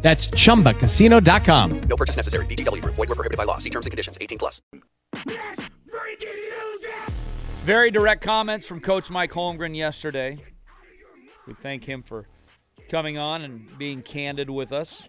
That's 0.00 0.28
chumbacasino.com. 0.28 1.80
No 1.80 1.96
purchase 1.96 2.16
necessary. 2.16 2.46
VGW 2.46 2.82
Group. 2.82 2.94
Void 2.94 3.08
were 3.08 3.14
prohibited 3.14 3.36
by 3.36 3.44
law. 3.44 3.58
See 3.58 3.70
terms 3.70 3.86
and 3.86 3.90
conditions. 3.90 4.16
18 4.20 4.38
plus. 4.38 4.62
Very 7.64 7.90
direct 7.90 8.22
comments 8.22 8.64
from 8.64 8.80
Coach 8.80 9.10
Mike 9.10 9.32
Holmgren 9.32 9.76
yesterday. 9.76 10.38
We 11.46 11.54
thank 11.54 11.84
him 11.84 12.02
for 12.02 12.26
coming 12.88 13.18
on 13.18 13.42
and 13.42 13.76
being 13.78 14.02
candid 14.02 14.48
with 14.48 14.72
us. 14.72 15.08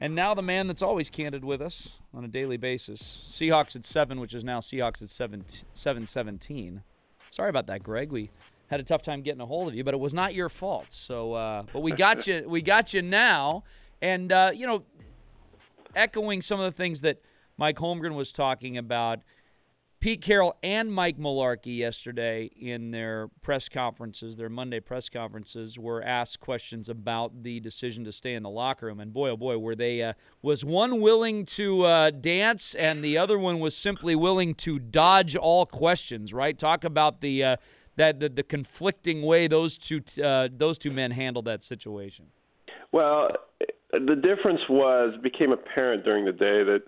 And 0.00 0.14
now 0.16 0.34
the 0.34 0.42
man 0.42 0.66
that's 0.66 0.82
always 0.82 1.08
candid 1.08 1.44
with 1.44 1.62
us 1.62 1.90
on 2.12 2.24
a 2.24 2.28
daily 2.28 2.56
basis. 2.56 3.00
Seahawks 3.30 3.76
at 3.76 3.84
7, 3.84 4.18
which 4.18 4.34
is 4.34 4.42
now 4.42 4.58
Seahawks 4.58 5.02
at 5.02 5.08
7 5.08 5.44
717. 5.72 6.82
Sorry 7.30 7.48
about 7.48 7.66
that, 7.68 7.82
Gregg. 7.82 8.10
We 8.10 8.30
had 8.66 8.80
a 8.80 8.82
tough 8.82 9.02
time 9.02 9.22
getting 9.22 9.40
a 9.40 9.46
hold 9.46 9.68
of 9.68 9.74
you, 9.74 9.84
but 9.84 9.94
it 9.94 10.00
was 10.00 10.12
not 10.12 10.34
your 10.34 10.48
fault. 10.48 10.86
So 10.88 11.34
uh, 11.34 11.62
but 11.72 11.80
we 11.80 11.92
got 11.92 12.26
you 12.26 12.44
we 12.48 12.62
got 12.62 12.92
you 12.92 13.02
now. 13.02 13.64
And 14.02 14.32
uh, 14.32 14.50
you 14.52 14.66
know, 14.66 14.82
echoing 15.96 16.42
some 16.42 16.60
of 16.60 16.70
the 16.70 16.76
things 16.76 17.00
that 17.02 17.22
Mike 17.56 17.76
Holmgren 17.76 18.14
was 18.14 18.32
talking 18.32 18.76
about, 18.76 19.20
Pete 20.00 20.20
Carroll 20.20 20.56
and 20.64 20.92
Mike 20.92 21.16
Mularkey 21.16 21.76
yesterday 21.76 22.50
in 22.56 22.90
their 22.90 23.28
press 23.40 23.68
conferences, 23.68 24.34
their 24.34 24.48
Monday 24.48 24.80
press 24.80 25.08
conferences, 25.08 25.78
were 25.78 26.02
asked 26.02 26.40
questions 26.40 26.88
about 26.88 27.44
the 27.44 27.60
decision 27.60 28.02
to 28.04 28.10
stay 28.10 28.34
in 28.34 28.42
the 28.42 28.50
locker 28.50 28.86
room. 28.86 28.98
And 28.98 29.12
boy, 29.12 29.30
oh 29.30 29.36
boy, 29.36 29.58
were 29.58 29.76
they 29.76 30.02
uh, 30.02 30.14
was 30.42 30.64
one 30.64 31.00
willing 31.00 31.46
to 31.46 31.84
uh, 31.84 32.10
dance, 32.10 32.74
and 32.74 33.04
the 33.04 33.16
other 33.16 33.38
one 33.38 33.60
was 33.60 33.76
simply 33.76 34.16
willing 34.16 34.56
to 34.56 34.80
dodge 34.80 35.36
all 35.36 35.64
questions. 35.64 36.34
Right? 36.34 36.58
Talk 36.58 36.82
about 36.82 37.20
the 37.20 37.44
uh, 37.44 37.56
that 37.94 38.18
the, 38.18 38.28
the 38.28 38.42
conflicting 38.42 39.22
way 39.22 39.46
those 39.46 39.78
two 39.78 40.02
uh, 40.20 40.48
those 40.50 40.78
two 40.78 40.90
men 40.90 41.12
handled 41.12 41.44
that 41.44 41.62
situation. 41.62 42.26
Well, 42.90 43.36
the 43.92 44.16
difference 44.16 44.60
was 44.68 45.14
became 45.22 45.52
apparent 45.52 46.04
during 46.04 46.24
the 46.24 46.32
day 46.32 46.64
that 46.64 46.82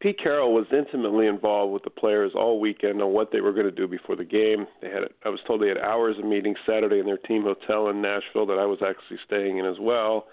Pete 0.00 0.18
Carroll 0.20 0.52
was 0.52 0.66
intimately 0.72 1.26
involved 1.26 1.72
with 1.72 1.84
the 1.84 1.90
players 1.90 2.32
all 2.34 2.58
weekend 2.58 3.00
on 3.00 3.12
what 3.12 3.30
they 3.30 3.40
were 3.40 3.52
going 3.52 3.66
to 3.66 3.70
do 3.70 3.86
before 3.86 4.16
the 4.16 4.24
game. 4.24 4.66
They 4.80 4.88
had 4.88 5.02
I 5.24 5.28
was 5.28 5.40
told 5.46 5.62
they 5.62 5.68
had 5.68 5.78
hours 5.78 6.16
of 6.18 6.24
meetings 6.24 6.58
Saturday 6.66 6.98
in 6.98 7.06
their 7.06 7.18
team 7.18 7.42
hotel 7.42 7.88
in 7.88 8.02
Nashville 8.02 8.46
that 8.46 8.58
I 8.58 8.66
was 8.66 8.78
actually 8.82 9.18
staying 9.26 9.58
in 9.58 9.66
as 9.66 9.76
well 9.80 10.26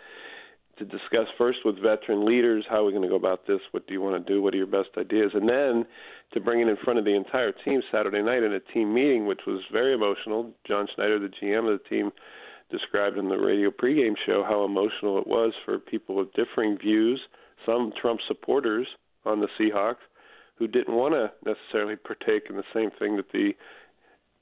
to 0.79 0.85
discuss 0.85 1.27
first 1.37 1.59
with 1.65 1.79
veteran 1.81 2.25
leaders 2.25 2.65
how 2.69 2.77
are 2.77 2.85
we're 2.85 2.91
going 2.91 3.03
to 3.03 3.09
go 3.09 3.15
about 3.15 3.45
this, 3.45 3.59
what 3.71 3.85
do 3.85 3.93
you 3.93 4.01
want 4.01 4.25
to 4.25 4.33
do, 4.33 4.41
what 4.41 4.53
are 4.53 4.57
your 4.57 4.65
best 4.65 4.89
ideas, 4.97 5.31
and 5.33 5.47
then 5.47 5.85
to 6.33 6.39
bring 6.39 6.61
it 6.61 6.67
in 6.67 6.77
front 6.83 6.97
of 6.97 7.05
the 7.05 7.13
entire 7.13 7.51
team 7.51 7.81
Saturday 7.91 8.21
night 8.21 8.43
in 8.43 8.53
a 8.53 8.59
team 8.59 8.93
meeting, 8.93 9.27
which 9.27 9.41
was 9.45 9.61
very 9.71 9.93
emotional. 9.93 10.51
John 10.65 10.87
Schneider, 10.95 11.19
the 11.19 11.27
GM 11.27 11.71
of 11.71 11.79
the 11.79 11.89
team, 11.89 12.11
described 12.69 13.17
in 13.17 13.29
the 13.29 13.37
radio 13.37 13.71
pregame 13.71 14.15
show 14.25 14.43
how 14.43 14.63
emotional 14.63 15.17
it 15.17 15.27
was 15.27 15.53
for 15.65 15.79
people 15.79 16.15
with 16.15 16.33
differing 16.33 16.77
views, 16.77 17.19
some 17.65 17.91
Trump 17.99 18.19
supporters 18.27 18.87
on 19.25 19.39
the 19.39 19.47
Seahawks 19.59 20.03
who 20.55 20.67
didn't 20.67 20.95
want 20.95 21.13
to 21.13 21.31
necessarily 21.45 21.95
partake 21.95 22.43
in 22.49 22.57
the 22.57 22.63
same 22.73 22.89
thing 22.99 23.15
that 23.15 23.31
the 23.31 23.53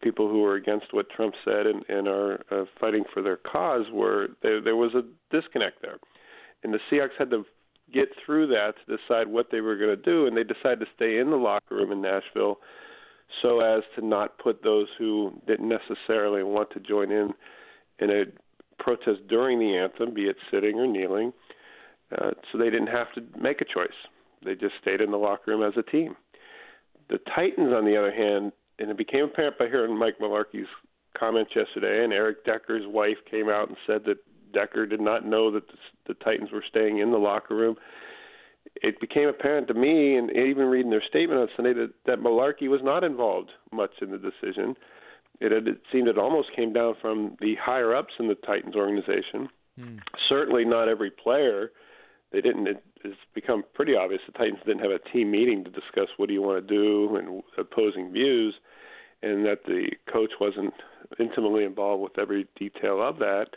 people 0.01 0.29
who 0.29 0.41
were 0.41 0.55
against 0.55 0.93
what 0.93 1.09
Trump 1.09 1.33
said 1.45 1.65
and, 1.65 1.83
and 1.89 2.07
are 2.07 2.41
uh, 2.51 2.65
fighting 2.79 3.03
for 3.13 3.21
their 3.21 3.37
cause 3.37 3.85
were. 3.91 4.29
There, 4.41 4.61
there 4.61 4.75
was 4.75 4.93
a 4.93 5.03
disconnect 5.35 5.81
there. 5.81 5.97
And 6.63 6.73
the 6.73 6.79
Seahawks 6.91 7.17
had 7.17 7.29
to 7.31 7.45
get 7.93 8.09
through 8.25 8.47
that 8.47 8.73
to 8.85 8.97
decide 8.97 9.27
what 9.27 9.47
they 9.51 9.61
were 9.61 9.77
going 9.77 9.95
to 9.95 10.01
do, 10.01 10.27
and 10.27 10.35
they 10.35 10.43
decided 10.43 10.79
to 10.81 10.87
stay 10.95 11.19
in 11.19 11.29
the 11.29 11.37
locker 11.37 11.75
room 11.75 11.91
in 11.91 12.01
Nashville 12.01 12.59
so 13.41 13.59
as 13.59 13.83
to 13.95 14.05
not 14.05 14.37
put 14.39 14.63
those 14.63 14.87
who 14.97 15.33
didn't 15.47 15.69
necessarily 15.69 16.43
want 16.43 16.69
to 16.71 16.79
join 16.79 17.11
in 17.11 17.33
in 17.99 18.09
a 18.09 18.23
protest 18.81 19.27
during 19.27 19.59
the 19.59 19.77
anthem, 19.77 20.13
be 20.13 20.23
it 20.23 20.35
sitting 20.51 20.79
or 20.79 20.87
kneeling, 20.87 21.33
uh, 22.17 22.31
so 22.51 22.57
they 22.57 22.69
didn't 22.69 22.87
have 22.87 23.11
to 23.13 23.21
make 23.39 23.61
a 23.61 23.65
choice. 23.65 23.89
They 24.45 24.55
just 24.55 24.75
stayed 24.81 25.01
in 25.01 25.11
the 25.11 25.17
locker 25.17 25.51
room 25.51 25.63
as 25.63 25.73
a 25.77 25.83
team. 25.83 26.15
The 27.09 27.19
Titans, 27.35 27.73
on 27.73 27.85
the 27.85 27.97
other 27.97 28.13
hand, 28.13 28.51
and 28.79 28.91
it 28.91 28.97
became 28.97 29.25
apparent 29.25 29.57
by 29.57 29.67
hearing 29.67 29.97
Mike 29.97 30.19
Mularkey's 30.21 30.67
comments 31.17 31.51
yesterday, 31.55 32.03
and 32.03 32.13
Eric 32.13 32.45
Decker's 32.45 32.85
wife 32.85 33.17
came 33.29 33.49
out 33.49 33.69
and 33.69 33.77
said 33.87 34.03
that 34.05 34.17
Decker 34.53 34.85
did 34.85 35.01
not 35.01 35.25
know 35.25 35.51
that 35.51 35.67
the, 35.67 35.77
the 36.07 36.13
Titans 36.15 36.51
were 36.51 36.63
staying 36.69 36.99
in 36.99 37.11
the 37.11 37.17
locker 37.17 37.55
room. 37.55 37.75
It 38.75 38.99
became 38.99 39.27
apparent 39.27 39.67
to 39.69 39.73
me, 39.73 40.15
and 40.15 40.29
even 40.31 40.65
reading 40.65 40.91
their 40.91 41.03
statement 41.07 41.39
on 41.39 41.47
Sunday, 41.55 41.73
that, 41.73 41.93
that 42.05 42.19
Mularkey 42.19 42.69
was 42.69 42.81
not 42.83 43.03
involved 43.03 43.49
much 43.71 43.91
in 44.01 44.11
the 44.11 44.17
decision. 44.17 44.75
It, 45.39 45.51
had, 45.51 45.67
it 45.67 45.81
seemed 45.91 46.07
it 46.07 46.17
almost 46.17 46.49
came 46.55 46.73
down 46.73 46.95
from 47.01 47.37
the 47.39 47.55
higher 47.61 47.95
ups 47.95 48.13
in 48.19 48.27
the 48.27 48.35
Titans 48.35 48.75
organization. 48.75 49.49
Mm. 49.79 49.99
Certainly 50.27 50.65
not 50.65 50.89
every 50.89 51.11
player. 51.11 51.71
They 52.31 52.41
didn't. 52.41 52.67
It, 52.67 52.83
it's 53.03 53.15
become 53.35 53.63
pretty 53.75 53.95
obvious 53.95 54.21
the 54.25 54.33
Titans 54.33 54.59
didn't 54.65 54.81
have 54.81 54.91
a 54.91 55.09
team 55.13 55.31
meeting 55.31 55.63
to 55.63 55.69
discuss 55.69 56.07
what 56.17 56.27
do 56.27 56.33
you 56.33 56.41
want 56.41 56.67
to 56.67 56.73
do 56.73 57.15
and 57.15 57.43
opposing 57.57 58.11
views, 58.11 58.55
and 59.21 59.45
that 59.45 59.65
the 59.65 59.91
coach 60.11 60.31
wasn't 60.41 60.73
intimately 61.19 61.63
involved 61.63 62.01
with 62.01 62.17
every 62.17 62.47
detail 62.57 63.07
of 63.07 63.19
that 63.19 63.47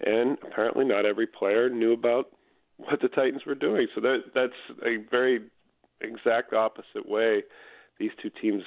and 0.00 0.36
apparently 0.42 0.84
not 0.84 1.06
every 1.06 1.26
player 1.26 1.68
knew 1.68 1.92
about 1.92 2.30
what 2.76 3.00
the 3.00 3.08
Titans 3.08 3.42
were 3.46 3.54
doing. 3.54 3.86
So 3.94 4.00
that 4.02 4.18
that's 4.34 4.80
a 4.84 4.96
very 5.10 5.40
exact 6.00 6.52
opposite 6.52 7.08
way 7.08 7.42
these 7.98 8.10
two 8.20 8.30
teams 8.42 8.62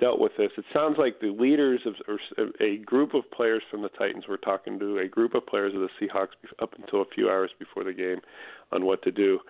dealt 0.00 0.18
with 0.18 0.32
this. 0.36 0.50
It 0.56 0.64
sounds 0.72 0.96
like 0.98 1.20
the 1.20 1.28
leaders 1.28 1.80
of 1.86 1.94
or 2.08 2.18
a 2.60 2.78
group 2.78 3.14
of 3.14 3.30
players 3.30 3.62
from 3.70 3.82
the 3.82 3.88
Titans 3.90 4.26
were 4.28 4.38
talking 4.38 4.78
to 4.78 4.98
a 4.98 5.08
group 5.08 5.34
of 5.34 5.46
players 5.46 5.74
of 5.74 5.80
the 5.80 5.88
Seahawks 6.00 6.34
up 6.60 6.74
until 6.78 7.02
a 7.02 7.06
few 7.14 7.28
hours 7.28 7.50
before 7.58 7.84
the 7.84 7.92
game 7.92 8.20
on 8.72 8.84
what 8.84 9.02
to 9.02 9.12
do. 9.12 9.40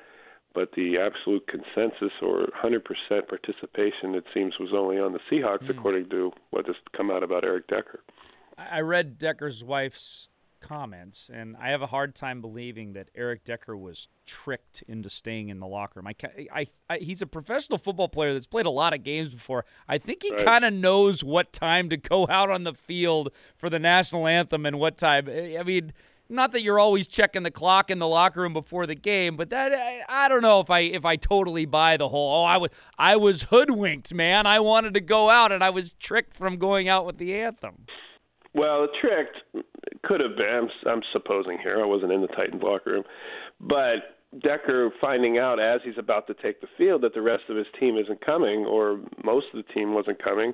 But 0.55 0.71
the 0.77 0.99
absolute 0.99 1.49
consensus 1.49 2.13
or 2.23 2.47
100% 2.63 2.83
participation, 3.29 4.15
it 4.15 4.25
seems, 4.33 4.55
was 4.61 4.71
only 4.73 4.99
on 5.01 5.13
the 5.13 5.19
Seahawks, 5.31 5.65
mm. 5.65 5.71
according 5.71 6.11
to 6.11 6.31
what 6.51 6.67
just 6.67 6.79
come 6.97 7.11
out 7.11 7.25
about 7.25 7.45
Eric 7.45 7.67
Decker. 7.67 8.01
I 8.57 8.81
read 8.81 9.19
Decker's 9.19 9.65
wife's 9.65 10.29
comments, 10.65 11.31
and 11.33 11.57
I 11.59 11.69
have 11.69 11.83
a 11.83 11.87
hard 11.87 12.15
time 12.15 12.41
believing 12.41 12.95
that 12.95 13.09
Eric 13.15 13.45
Decker 13.45 13.77
was 13.77 14.09
tricked 14.25 14.83
into 14.89 15.11
staying 15.11 15.51
in 15.51 15.61
the 15.61 15.67
locker 15.67 16.01
room. 16.01 16.07
I, 16.07 16.15
I, 16.53 16.67
I 16.89 16.99
he's 16.99 17.21
a 17.21 17.27
professional 17.27 17.79
football 17.79 18.09
player 18.09 18.33
that's 18.33 18.47
played 18.47 18.65
a 18.65 18.71
lot 18.71 18.95
of 18.95 19.03
games 19.03 19.35
before. 19.35 19.67
I 19.87 19.99
think 19.99 20.23
he 20.23 20.33
right. 20.33 20.45
kind 20.45 20.65
of 20.65 20.73
knows 20.73 21.23
what 21.23 21.53
time 21.53 21.91
to 21.91 21.99
go 21.99 22.27
out 22.31 22.51
on 22.51 22.65
the 22.65 22.73
field 22.73 23.31
for 23.57 23.69
the 23.69 23.79
national 23.79 24.27
anthem 24.27 24.65
and 24.65 24.79
what 24.79 24.97
time. 24.97 25.29
Eh, 25.29 25.59
I 25.61 25.63
mean, 25.63 25.93
not 26.31 26.53
that 26.53 26.63
you're 26.63 26.79
always 26.79 27.07
checking 27.09 27.43
the 27.43 27.51
clock 27.51 27.91
in 27.91 27.99
the 27.99 28.09
locker 28.09 28.41
room 28.41 28.55
before 28.55 28.87
the 28.87 28.95
game, 28.95 29.37
but 29.37 29.51
that 29.51 29.73
eh, 29.73 30.03
I, 30.09 30.25
I 30.25 30.29
don't 30.29 30.43
know 30.43 30.61
if 30.61 30.71
I 30.71 30.81
if 30.81 31.05
I 31.05 31.17
totally 31.17 31.67
buy 31.67 31.99
the 31.99 32.09
whole. 32.09 32.43
Oh, 32.43 32.45
I 32.45 32.57
was 32.57 32.71
I 32.99 33.17
was 33.17 33.43
hoodwinked, 33.45 34.15
man. 34.15 34.47
I 34.47 34.61
wanted 34.61 34.95
to 34.95 35.03
go 35.03 35.29
out 35.29 35.53
and 35.53 35.63
I 35.63 35.69
was 35.69 35.93
tricked 35.95 36.33
from 36.33 36.57
going 36.57 36.89
out 36.89 37.05
with 37.05 37.19
the 37.19 37.35
anthem. 37.35 37.85
Well, 38.55 38.87
tricked 39.01 39.37
could 40.07 40.21
have 40.21 40.37
been. 40.37 40.69
I'm, 40.87 40.91
I'm 40.91 41.03
supposing 41.13 41.59
here. 41.63 41.83
I 41.83 41.87
wasn't 41.87 42.13
in 42.13 42.21
the 42.21 42.29
Titans 42.29 42.63
locker 42.63 42.93
room, 42.93 43.05
but 43.61 44.17
Decker 44.43 44.91
finding 45.01 45.39
out 45.39 45.61
as 45.61 45.81
he's 45.85 45.99
about 45.99 46.27
to 46.27 46.35
take 46.35 46.61
the 46.61 46.67
field 46.77 47.03
that 47.03 47.15
the 47.15 47.23
rest 47.23 47.45
of 47.49 47.57
his 47.57 47.67
team 47.79 47.97
isn't 47.97 48.25
coming, 48.25 48.65
or 48.65 49.01
most 49.23 49.47
of 49.53 49.65
the 49.65 49.73
team 49.73 49.95
wasn't 49.95 50.23
coming, 50.23 50.53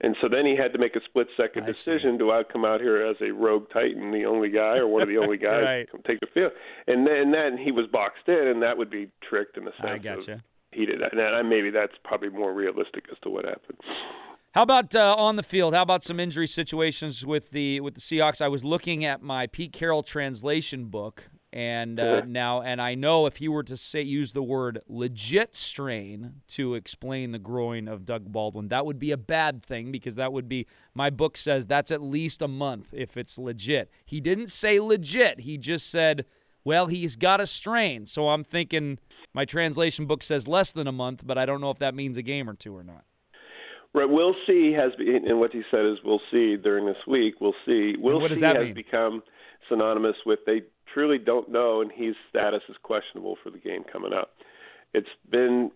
and 0.00 0.14
so 0.20 0.28
then 0.28 0.44
he 0.44 0.54
had 0.56 0.72
to 0.74 0.78
make 0.78 0.94
a 0.94 1.00
split 1.04 1.28
second 1.36 1.64
I 1.64 1.66
decision: 1.66 2.14
see. 2.14 2.18
do 2.18 2.30
I 2.30 2.42
come 2.42 2.64
out 2.64 2.80
here 2.80 3.04
as 3.06 3.16
a 3.20 3.32
rogue 3.32 3.68
Titan, 3.72 4.12
the 4.12 4.24
only 4.24 4.50
guy, 4.50 4.76
or 4.76 4.86
one 4.86 5.02
of 5.02 5.08
the 5.08 5.18
only 5.18 5.36
guys 5.38 5.64
right. 5.64 5.90
come 5.90 6.02
take 6.06 6.20
the 6.20 6.26
field? 6.32 6.52
And 6.86 7.06
then, 7.06 7.16
and 7.16 7.34
then 7.34 7.58
he 7.58 7.72
was 7.72 7.86
boxed 7.86 8.28
in, 8.28 8.46
and 8.46 8.62
that 8.62 8.76
would 8.76 8.90
be 8.90 9.08
tricked 9.28 9.56
in 9.56 9.64
the 9.64 9.72
sense 9.80 9.88
I 9.90 9.98
gotcha. 9.98 10.32
of 10.34 10.40
he 10.76 10.84
did 10.84 11.00
that. 11.00 11.14
And 11.14 11.48
maybe 11.48 11.70
that's 11.70 11.94
probably 12.04 12.28
more 12.28 12.52
realistic 12.52 13.06
as 13.10 13.16
to 13.22 13.30
what 13.30 13.46
happened. 13.46 13.78
How 14.56 14.62
about 14.62 14.94
uh, 14.94 15.14
on 15.18 15.36
the 15.36 15.42
field? 15.42 15.74
How 15.74 15.82
about 15.82 16.02
some 16.02 16.18
injury 16.18 16.46
situations 16.46 17.26
with 17.26 17.50
the 17.50 17.78
with 17.80 17.92
the 17.92 18.00
Seahawks? 18.00 18.40
I 18.40 18.48
was 18.48 18.64
looking 18.64 19.04
at 19.04 19.20
my 19.20 19.48
Pete 19.48 19.74
Carroll 19.74 20.02
translation 20.02 20.86
book, 20.86 21.24
and 21.52 22.00
uh, 22.00 22.22
now, 22.26 22.62
and 22.62 22.80
I 22.80 22.94
know 22.94 23.26
if 23.26 23.36
he 23.36 23.48
were 23.48 23.64
to 23.64 23.76
say 23.76 24.00
use 24.00 24.32
the 24.32 24.42
word 24.42 24.80
legit 24.88 25.54
strain 25.54 26.36
to 26.48 26.74
explain 26.74 27.32
the 27.32 27.38
groin 27.38 27.86
of 27.86 28.06
Doug 28.06 28.32
Baldwin, 28.32 28.68
that 28.68 28.86
would 28.86 28.98
be 28.98 29.10
a 29.10 29.18
bad 29.18 29.62
thing 29.62 29.92
because 29.92 30.14
that 30.14 30.32
would 30.32 30.48
be 30.48 30.66
my 30.94 31.10
book 31.10 31.36
says 31.36 31.66
that's 31.66 31.90
at 31.90 32.00
least 32.00 32.40
a 32.40 32.48
month 32.48 32.94
if 32.94 33.18
it's 33.18 33.36
legit. 33.36 33.90
He 34.06 34.22
didn't 34.22 34.50
say 34.50 34.80
legit. 34.80 35.40
He 35.40 35.58
just 35.58 35.90
said, 35.90 36.24
well, 36.64 36.86
he's 36.86 37.16
got 37.16 37.42
a 37.42 37.46
strain. 37.46 38.06
So 38.06 38.30
I'm 38.30 38.42
thinking 38.42 39.00
My 39.34 39.44
translation 39.44 40.06
book 40.06 40.22
says 40.22 40.48
less 40.48 40.72
than 40.72 40.86
a 40.86 40.92
month, 40.92 41.26
but 41.26 41.36
I 41.36 41.44
don't 41.44 41.60
know 41.60 41.70
if 41.70 41.78
that 41.80 41.94
means 41.94 42.16
a 42.16 42.22
game 42.22 42.48
or 42.48 42.54
two 42.54 42.74
or 42.74 42.82
not. 42.82 43.04
Right, 43.96 44.10
we'll 44.10 44.34
see 44.46 44.72
has 44.72 44.92
been, 44.98 45.26
and 45.26 45.40
what 45.40 45.52
he 45.52 45.62
said 45.70 45.86
is 45.86 45.96
we'll 46.04 46.20
see 46.30 46.58
during 46.58 46.84
this 46.84 46.98
week. 47.06 47.36
We'll 47.40 47.54
see. 47.64 47.94
We'll 47.98 48.20
see 48.28 48.44
has 48.44 48.54
mean? 48.58 48.74
become 48.74 49.22
synonymous 49.70 50.16
with 50.26 50.40
they 50.44 50.64
truly 50.92 51.16
don't 51.16 51.48
know, 51.50 51.80
and 51.80 51.90
his 51.90 52.14
status 52.28 52.60
is 52.68 52.76
questionable 52.82 53.38
for 53.42 53.48
the 53.48 53.56
game 53.56 53.84
coming 53.90 54.12
up. 54.12 54.32
It's 54.92 55.08
been, 55.30 55.70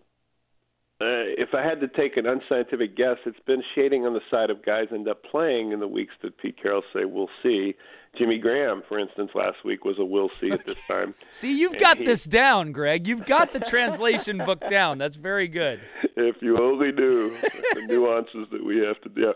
uh, 1.00 1.24
if 1.38 1.54
I 1.54 1.62
had 1.62 1.80
to 1.80 1.88
take 1.88 2.16
an 2.16 2.26
unscientific 2.26 2.96
guess, 2.96 3.16
it's 3.24 3.40
been 3.46 3.62
shading 3.74 4.04
on 4.06 4.12
the 4.14 4.20
side 4.30 4.50
of 4.50 4.64
guys 4.64 4.88
end 4.92 5.08
up 5.08 5.22
playing 5.24 5.72
in 5.72 5.80
the 5.80 5.88
weeks 5.88 6.12
that 6.22 6.36
Pete 6.38 6.56
Carroll 6.62 6.82
say 6.92 7.04
we'll 7.04 7.30
see. 7.42 7.74
Jimmy 8.18 8.38
Graham, 8.38 8.82
for 8.88 8.98
instance, 8.98 9.30
last 9.34 9.64
week 9.64 9.84
was 9.84 9.96
a 9.98 10.04
we'll 10.04 10.30
see 10.40 10.50
at 10.50 10.66
this 10.66 10.76
time. 10.88 11.14
See, 11.30 11.56
you've 11.56 11.72
And 11.72 11.80
got 11.80 11.98
he- 11.98 12.04
this 12.04 12.24
down, 12.24 12.72
Gregg. 12.72 13.06
You've 13.06 13.24
got 13.24 13.52
the 13.52 13.60
translation 13.60 14.38
book 14.38 14.66
down. 14.68 14.98
That's 14.98 15.16
very 15.16 15.46
good. 15.48 15.80
if 16.16 16.36
you 16.42 16.58
only 16.58 16.90
knew 16.92 17.30
the 17.74 17.82
nuances 17.86 18.48
that 18.50 18.64
we 18.64 18.78
have 18.78 19.00
to 19.02 19.08
do. 19.08 19.32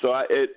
So 0.00 0.10
I 0.12 0.24
it 0.30 0.50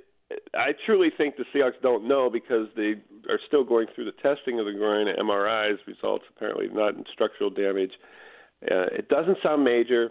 I 0.53 0.73
truly 0.85 1.09
think 1.15 1.35
the 1.37 1.45
Seahawks 1.53 1.81
don't 1.81 2.07
know 2.07 2.29
because 2.29 2.67
they 2.75 2.95
are 3.29 3.39
still 3.47 3.63
going 3.63 3.87
through 3.93 4.05
the 4.05 4.11
testing 4.23 4.59
of 4.59 4.65
the 4.65 4.73
groin 4.73 5.07
MRIs 5.07 5.77
results 5.85 6.25
apparently 6.35 6.67
not 6.71 6.95
in 6.95 7.03
structural 7.13 7.49
damage. 7.49 7.91
Uh, 8.63 8.87
it 8.91 9.07
doesn't 9.09 9.37
sound 9.43 9.63
major. 9.63 10.09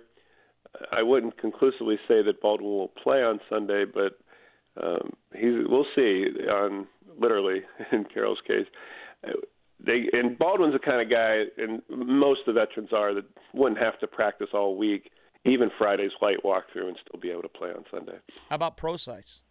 I 0.93 1.03
wouldn't 1.03 1.39
conclusively 1.39 1.99
say 2.09 2.23
that 2.23 2.41
Baldwin 2.41 2.71
will 2.71 2.89
play 3.03 3.23
on 3.23 3.41
Sunday, 3.49 3.85
but 3.85 4.19
um, 4.83 5.13
he's 5.35 5.67
we'll 5.69 5.87
see 5.95 6.27
on 6.51 6.87
literally 7.19 7.63
in 7.93 8.05
Carroll's 8.05 8.41
case. 8.47 8.67
They 9.85 10.09
and 10.13 10.39
Baldwin's 10.39 10.75
the 10.75 10.79
kind 10.79 11.01
of 11.01 11.11
guy, 11.11 11.45
and 11.59 11.83
most 11.89 12.41
of 12.47 12.55
the 12.55 12.61
veterans 12.61 12.91
are 12.93 13.15
that 13.15 13.25
wouldn't 13.55 13.81
have 13.81 13.99
to 14.01 14.07
practice 14.07 14.49
all 14.55 14.77
week, 14.77 15.11
even 15.45 15.71
Friday's 15.79 16.13
flight 16.19 16.39
walkthrough, 16.45 16.89
and 16.89 16.99
still 17.07 17.21
be 17.21 17.31
able 17.31 17.43
to 17.43 17.49
play 17.49 17.69
on 17.71 17.85
Sunday. 17.91 18.19
How 18.49 18.57
about 18.57 18.77
Prosise? 18.77 19.43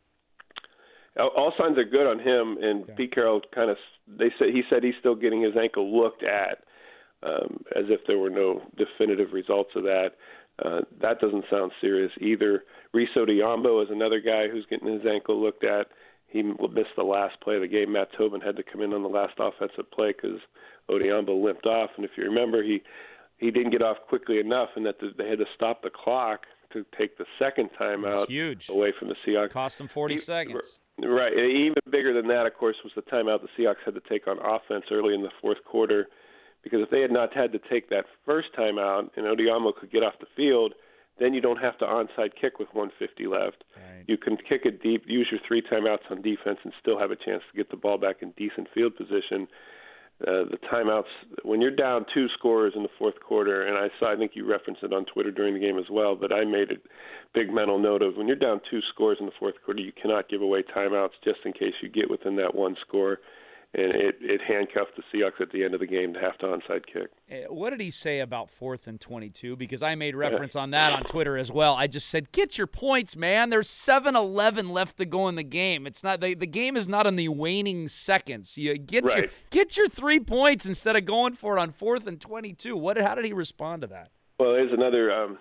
All- 1.18 1.54
signs 1.58 1.78
are 1.78 1.86
good 1.86 2.08
on 2.08 2.20
him, 2.20 2.58
and 2.62 2.96
Pete 2.98 3.14
Carroll 3.14 3.42
kind 3.54 3.70
of 3.70 3.78
they 4.08 4.32
said 4.38 4.50
he 4.50 4.64
said 4.70 4.84
he's 4.84 4.96
still 5.00 5.16
getting 5.16 5.42
his 5.42 5.56
ankle 5.56 5.96
looked 5.98 6.24
at, 6.24 6.64
um, 7.24 7.64
as 7.76 7.86
if 7.90 8.02
there 8.08 8.18
were 8.18 8.30
no 8.30 8.62
definitive 8.78 9.32
results 9.32 9.72
of 9.76 9.84
that. 9.84 10.12
Uh, 10.63 10.81
that 11.02 11.19
doesn't 11.19 11.44
sound 11.52 11.72
serious 11.81 12.12
either. 12.22 12.63
Rees 12.94 13.10
Odhiambo 13.16 13.84
is 13.84 13.90
another 13.92 14.22
guy 14.22 14.48
who's 14.48 14.66
getting 14.69 14.88
his 14.88 15.06
ankle 15.06 15.42
looked 15.42 15.63
at. 15.66 15.88
He 16.28 16.42
missed 16.44 16.96
the 16.98 17.04
last 17.04 17.40
play 17.42 17.56
of 17.56 17.62
the 17.62 17.68
game. 17.68 17.92
Matt 17.94 18.10
Tobin 18.18 18.42
had 18.42 18.56
to 18.57 18.63
come 18.63 18.81
in 18.81 18.94
on 18.94 19.04
the 19.04 19.10
last 19.10 19.34
offensive 19.38 19.90
play 19.92 20.13
because 20.13 20.40
Odhiambo 20.90 21.44
limped 21.44 21.66
off, 21.66 21.90
and 21.98 22.06
if 22.06 22.12
you 22.18 22.24
remember, 22.24 22.63
he 22.63 22.81
he 23.38 23.52
didn't 23.52 23.72
get 23.72 23.81
off 23.81 23.98
quickly 24.07 24.40
enough, 24.40 24.69
and 24.78 24.86
that 24.86 24.96
they 25.18 25.28
had 25.28 25.40
to 25.40 25.46
stop 25.54 25.84
the 25.84 25.90
clock 25.90 26.46
to 26.72 26.86
take 26.98 27.18
the 27.18 27.25
second 27.38 27.69
time 27.78 28.04
That's 28.04 28.18
out 28.19 28.30
huge. 28.30 28.69
away 28.69 28.94
from 28.98 29.10
the 29.10 29.16
Seahawks. 29.28 29.51
Cost 29.51 29.78
them 29.78 29.90
40 29.90 30.16
He- 30.16 30.19
seconds. 30.19 30.80
Right. 31.04 31.34
Even 31.38 31.75
bigger 31.90 32.13
than 32.13 32.28
that, 32.30 32.46
of 32.46 32.54
course, 32.54 32.78
was 32.81 32.94
the 32.96 33.01
timeout 33.01 33.42
the 33.42 33.50
Seahawks 33.62 33.84
had 33.84 33.96
to 33.96 34.01
take 34.08 34.28
on 34.30 34.38
offense 34.40 34.86
early 34.90 35.13
in 35.13 35.22
the 35.22 35.30
fourth 35.42 35.58
quarter. 35.66 36.08
Because 36.66 36.82
if 36.82 36.90
they 36.90 37.02
had 37.02 37.12
not 37.12 37.32
had 37.32 37.52
to 37.54 37.60
take 37.70 37.90
that 37.92 38.06
first 38.26 38.48
timeout 38.58 39.12
and 39.16 39.26
Odhiambo 39.26 39.76
could 39.76 39.92
get 39.92 40.02
off 40.02 40.16
the 40.20 40.26
field, 40.36 40.74
then 41.20 41.34
you 41.34 41.40
don't 41.40 41.62
have 41.62 41.78
to 41.78 41.86
onside 41.86 42.32
kick 42.40 42.60
with 42.60 42.68
150 42.74 43.28
left. 43.28 43.64
Right. 43.78 44.04
You 44.08 44.18
can 44.18 44.36
kick 44.36 44.62
it 44.66 44.82
deep, 44.82 45.04
use 45.08 45.28
your 45.32 45.40
three 45.48 45.62
timeouts 45.62 46.10
on 46.10 46.22
defense, 46.24 46.58
and 46.64 46.74
still 46.82 47.00
have 47.00 47.12
a 47.12 47.16
chance 47.16 47.44
to 47.52 47.56
get 47.56 47.70
the 47.70 47.78
ball 47.78 47.98
back 47.98 48.18
in 48.22 48.32
decent 48.32 48.68
field 48.74 48.98
position. 48.98 49.48
Uh, 50.22 50.48
the 50.50 50.58
timeouts 50.72 51.12
when 51.44 51.60
you're 51.60 51.76
down 51.76 52.06
two 52.14 52.28
scores 52.38 52.72
in 52.74 52.84
the 52.84 52.90
fourth 52.98 53.20
quarter, 53.20 53.68
and 53.68 53.78
I 53.78 53.90
saw 54.00 54.14
I 54.14 54.16
think 54.16 54.32
you 54.34 54.50
referenced 54.50 54.82
it 54.82 54.94
on 54.94 55.06
Twitter 55.06 55.30
during 55.30 55.54
the 55.54 55.60
game 55.60 55.78
as 55.78 55.90
well, 55.92 56.16
but 56.16 56.32
I 56.32 56.46
made 56.46 56.72
a 56.72 56.76
big 57.34 57.52
mental 57.54 57.78
note 57.78 58.02
of 58.02 58.16
when 58.16 58.26
you're 58.26 58.38
down 58.38 58.62
two 58.72 58.80
scores 58.94 59.18
in 59.20 59.26
the 59.26 59.34
fourth 59.38 59.56
quarter, 59.66 59.82
you 59.82 59.92
cannot 59.92 60.30
give 60.30 60.42
away 60.42 60.64
timeouts 60.64 61.20
just 61.22 61.40
in 61.44 61.52
case 61.52 61.74
you 61.82 61.90
get 61.90 62.10
within 62.10 62.38
that 62.38 62.56
one 62.56 62.78
score, 62.88 63.20
and 63.77 63.94
it 63.94 64.16
it 64.22 64.42
handcuffed 64.42 64.92
the 64.95 65.04
Seahawks 65.13 65.42
at 65.42 65.51
the 65.51 65.63
end 65.63 65.74
of 65.74 65.80
the 65.80 65.88
game 65.88 66.13
to 66.13 66.19
have 66.19 66.38
to 66.39 66.45
onside 66.45 66.86
kick. 66.92 67.10
Uh, 67.31 67.54
What 67.54 67.72
did 67.72 67.81
he 67.81 67.92
say 67.92 68.19
about 68.19 68.50
fourth 68.50 68.88
and 68.88 69.00
22? 69.00 69.56
Because 69.56 69.83
I 69.83 69.95
made 69.95 70.16
reference 70.25 70.56
on 70.56 70.72
that 70.72 70.94
on 70.94 71.04
Twitter 71.04 71.38
as 71.38 71.51
well. 71.51 71.75
I 71.75 71.88
just 71.88 72.07
said, 72.07 72.31
get 72.31 72.57
your 72.57 72.68
points, 72.68 73.16
man. 73.16 73.50
There's 73.50 73.69
7 73.69 74.16
11 74.16 74.69
left 74.69 74.98
to 74.98 75.06
go 75.06 75.27
in 75.27 75.36
the 75.36 75.44
game. 75.44 75.86
It's 75.88 76.04
not 76.04 76.22
the, 76.22 76.33
the 76.33 76.48
game 76.48 76.77
is 76.77 76.88
not 76.88 77.06
in 77.07 77.16
the 77.16 77.27
waning 77.30 77.88
seconds. 77.88 78.57
You 78.57 78.77
get 78.77 79.04
your 79.04 79.27
get 79.50 79.77
your 79.77 79.88
three 79.89 80.19
points 80.19 80.66
instead 80.66 80.95
of 80.95 81.06
going 81.06 81.33
for 81.33 81.57
it 81.57 81.60
on 81.60 81.72
fourth 81.72 82.07
and 82.07 82.19
22. 82.19 82.75
What? 82.77 82.98
How 82.98 83.16
did 83.16 83.25
he 83.25 83.33
respond 83.33 83.81
to 83.81 83.88
that? 83.88 84.10
Well, 84.39 84.51
there's 84.54 84.74
another 84.74 85.12
um, 85.13 85.38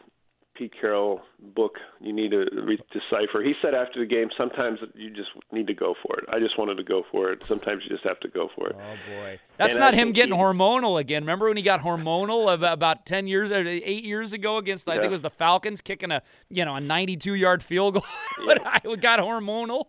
Pete 0.55 0.73
Carroll 0.81 1.21
book 1.55 1.75
you 2.01 2.13
need 2.13 2.31
to 2.31 2.47
re- 2.53 2.79
decipher. 2.93 3.43
He 3.43 3.55
said 3.61 3.75
after 3.75 4.01
the 4.01 4.07
game, 4.07 4.29
sometimes 4.39 4.79
you 4.95 5.11
just 5.11 5.31
need 5.53 5.67
to 5.67 5.75
go 5.75 5.95
for 6.07 6.19
it. 6.19 6.25
I 6.33 6.39
just 6.39 6.59
wanted 6.59 6.77
to 6.77 6.85
go 6.85 7.03
for 7.11 7.33
it. 7.33 7.43
Sometimes 7.47 7.83
you 7.85 7.91
just 7.91 8.05
have 8.05 8.21
to 8.21 8.29
go 8.29 8.49
for 8.55 8.69
it. 8.69 8.77
Oh 8.79 8.95
boy, 9.09 9.41
that's 9.57 9.75
And 9.75 9.81
not 9.81 9.95
I 9.95 9.97
him 9.97 10.13
getting 10.13 10.35
he- 10.35 10.41
hormonal 10.41 11.01
again. 11.01 11.23
Remember 11.23 11.49
when 11.49 11.57
he 11.57 11.63
got 11.63 11.81
hormonal 11.81 12.53
about, 12.53 12.73
about 12.73 13.07
ten 13.07 13.27
years, 13.27 13.51
or 13.51 13.67
eight 13.67 14.05
years 14.05 14.33
ago 14.33 14.59
against 14.59 14.89
I 14.89 14.95
think 14.95 15.05
it 15.07 15.11
was 15.11 15.23
the 15.23 15.31
Falcons 15.31 15.81
kicking 15.81 16.11
a 16.13 16.23
you 16.49 16.65
know 16.65 16.75
a 16.77 16.81
92 16.81 17.35
yard 17.35 17.63
field 17.63 17.95
goal. 17.95 18.05
but 18.47 18.61
I 18.65 18.81
got 18.97 19.19
hormonal. 19.21 19.87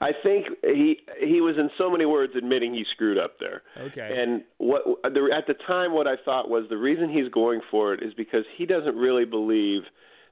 I 0.00 0.10
think 0.22 0.46
he 0.62 0.98
he 1.20 1.40
was 1.40 1.56
in 1.58 1.70
so 1.78 1.90
many 1.90 2.04
words 2.04 2.34
admitting 2.36 2.74
he 2.74 2.84
screwed 2.92 3.18
up 3.18 3.38
there. 3.40 3.62
Okay. 3.78 4.08
And 4.16 4.42
what 4.58 4.82
the, 5.02 5.30
at 5.36 5.46
the 5.46 5.54
time, 5.66 5.92
what 5.92 6.06
I 6.06 6.16
thought 6.22 6.48
was 6.48 6.64
the 6.68 6.76
reason 6.76 7.08
he's 7.10 7.30
going 7.32 7.60
for 7.70 7.94
it 7.94 8.02
is 8.02 8.12
because 8.14 8.44
he 8.56 8.66
doesn't 8.66 8.96
really 8.96 9.24
believe 9.24 9.82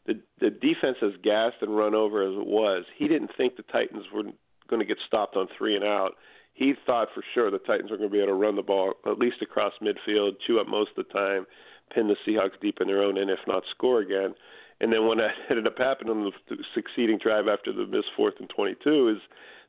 the 0.06 0.20
the 0.40 0.50
defense 0.50 0.98
as 1.02 1.12
gassed 1.22 1.62
and 1.62 1.76
run 1.76 1.94
over 1.94 2.22
as 2.22 2.34
it 2.34 2.46
was. 2.46 2.84
He 2.96 3.08
didn't 3.08 3.30
think 3.36 3.56
the 3.56 3.62
Titans 3.62 4.04
were 4.12 4.24
going 4.68 4.80
to 4.80 4.86
get 4.86 4.98
stopped 5.06 5.36
on 5.36 5.48
three 5.56 5.74
and 5.74 5.84
out. 5.84 6.12
He 6.52 6.74
thought 6.86 7.08
for 7.14 7.24
sure 7.34 7.50
the 7.50 7.58
Titans 7.58 7.90
were 7.90 7.96
going 7.96 8.10
to 8.10 8.12
be 8.12 8.20
able 8.20 8.28
to 8.28 8.34
run 8.34 8.56
the 8.56 8.62
ball 8.62 8.94
at 9.06 9.18
least 9.18 9.42
across 9.42 9.72
midfield, 9.82 10.32
chew 10.46 10.60
up 10.60 10.68
most 10.68 10.90
of 10.96 11.06
the 11.06 11.12
time, 11.12 11.46
pin 11.92 12.08
the 12.08 12.16
Seahawks 12.26 12.60
deep 12.60 12.78
in 12.80 12.86
their 12.86 13.02
own 13.02 13.18
end, 13.18 13.30
if 13.30 13.40
not 13.46 13.64
score 13.70 14.00
again. 14.00 14.34
And 14.80 14.92
then 14.92 15.06
when 15.06 15.18
that 15.18 15.34
ended 15.50 15.66
up 15.66 15.78
happening 15.78 16.10
on 16.10 16.32
the 16.48 16.56
succeeding 16.74 17.18
drive 17.18 17.48
after 17.48 17.72
the 17.72 17.86
missed 17.86 18.10
fourth 18.16 18.34
and 18.38 18.48
22 18.48 19.08
is 19.08 19.18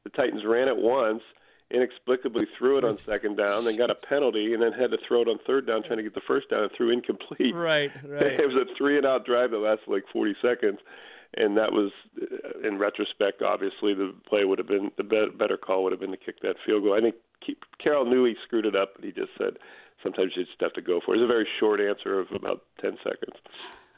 the 0.04 0.10
Titans 0.12 0.44
ran 0.46 0.68
it 0.68 0.78
once, 0.78 1.22
inexplicably 1.72 2.46
threw 2.58 2.78
it 2.78 2.84
on 2.84 2.98
second 3.06 3.38
down, 3.38 3.66
then 3.66 3.76
got 3.76 3.90
a 3.90 3.96
penalty, 3.96 4.54
and 4.54 4.62
then 4.62 4.72
had 4.72 4.92
to 4.92 4.98
throw 5.08 5.22
it 5.22 5.28
on 5.28 5.40
third 5.48 5.66
down 5.66 5.84
trying 5.84 5.98
to 5.98 6.04
get 6.04 6.14
the 6.14 6.22
first 6.22 6.50
down 6.50 6.64
and 6.64 6.72
threw 6.76 6.92
incomplete. 6.92 7.56
Right, 7.56 7.92
right. 8.08 8.40
It 8.40 8.48
was 8.48 8.56
a 8.56 8.78
three 8.78 8.98
and 8.98 9.06
out 9.06 9.26
drive 9.26 9.52
that 9.52 9.58
lasted 9.58 9.90
like 9.90 10.04
40 10.14 10.36
seconds, 10.42 10.80
and 11.36 11.58
that 11.58 11.72
was, 11.72 11.92
uh, 12.22 12.68
in 12.68 12.78
retrospect, 12.78 13.42
obviously 13.42 13.94
the 13.94 14.14
play 14.28 14.46
would 14.46 14.60
have 14.60 14.68
been 14.68 14.92
the 14.98 15.04
better 15.04 15.58
call 15.58 15.84
would 15.84 15.92
have 15.92 16.00
been 16.00 16.12
to 16.12 16.18
kick 16.18 16.42
that 16.42 16.56
field 16.66 16.84
goal. 16.84 16.94
I 16.94 17.02
think 17.02 17.16
Carroll 17.80 18.06
knew 18.06 18.26
he 18.26 18.36
screwed 18.46 18.66
it 18.66 18.76
up, 18.76 18.94
but 18.96 19.04
he 19.04 19.12
just 19.12 19.32
said 19.38 19.58
sometimes 20.04 20.34
you 20.36 20.46
just 20.46 20.62
have 20.62 20.74
to 20.74 20.82
go 20.82 21.00
for 21.04 21.16
it. 21.16 21.20
It's 21.20 21.24
a 21.24 21.28
very 21.28 21.48
short 21.60 21.80
answer 21.82 22.20
of 22.20 22.28
about 22.32 22.64
10 22.82 22.98
seconds. 23.04 23.36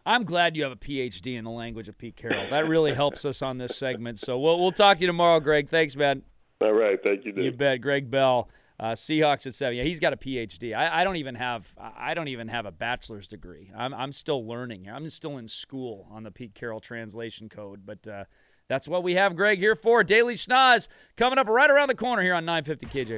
I'm 0.08 0.24
glad 0.24 0.56
you 0.56 0.64
have 0.64 0.72
a 0.72 0.78
PhD 0.78 1.38
in 1.38 1.44
the 1.44 1.52
language 1.52 1.90
of 1.90 1.98
Pete 1.98 2.16
Carroll. 2.16 2.50
That 2.50 2.66
really 2.66 2.94
helps 2.94 3.26
us 3.26 3.42
on 3.42 3.58
this 3.58 3.76
segment. 3.76 4.20
So 4.20 4.40
we'll 4.40 4.58
we'll 4.58 4.72
talk 4.72 4.98
to 4.98 5.02
you 5.02 5.08
tomorrow, 5.08 5.42
Gregg. 5.42 5.68
Thanks, 5.68 5.98
man. 5.98 6.24
All 6.62 6.72
right, 6.72 6.98
thank 7.04 7.26
you, 7.26 7.34
Dave. 7.34 7.44
You 7.44 7.52
bet, 7.52 7.82
Gregg 7.82 8.10
Bell, 8.10 8.48
uh, 8.80 8.94
Seahawks 8.94 9.46
at 9.46 9.54
seven. 9.54 9.76
Yeah, 9.78 9.84
he's 9.84 10.00
got 10.00 10.14
a 10.14 10.18
PhD. 10.18 10.74
I, 10.74 11.02
I 11.02 11.04
don't 11.04 11.18
even 11.18 11.36
have 11.36 11.68
I 11.78 12.14
don't 12.14 12.30
even 12.30 12.48
have 12.48 12.66
a 12.66 12.72
bachelor's 12.72 13.28
degree. 13.28 13.70
I'm 13.78 13.94
I'm 13.94 14.14
still 14.14 14.48
learning 14.48 14.86
here. 14.86 14.94
I'm 14.94 15.10
still 15.10 15.38
in 15.38 15.50
school 15.50 16.08
on 16.10 16.24
the 16.24 16.32
Pete 16.32 16.56
Carroll 16.56 16.80
translation 16.80 17.50
code, 17.50 17.82
but. 17.86 18.08
Uh, 18.08 18.24
that's 18.70 18.86
what 18.86 19.02
we 19.02 19.14
have 19.14 19.38
Gregg 19.38 19.60
here 19.60 19.78
for. 19.78 20.04
Daily 20.04 20.36
Schnoz 20.36 20.90
coming 21.16 21.40
up 21.40 21.48
right 21.48 21.70
around 21.70 21.88
the 21.88 21.96
corner 21.96 22.22
here 22.22 22.34
on 22.34 22.44
950 22.44 22.86
KJ. 22.88 23.18